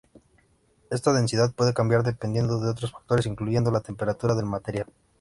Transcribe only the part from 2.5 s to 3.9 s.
de otros factores, incluyendo la